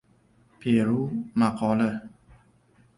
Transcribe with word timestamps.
Peru 0.59 0.99
maqoli 1.37 1.89